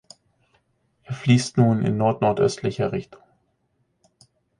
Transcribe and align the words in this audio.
Er 1.03 1.13
fließt 1.13 1.57
nun 1.57 1.85
in 1.85 1.95
nordnordöstlicher 1.95 2.91
Richtung. 2.91 3.21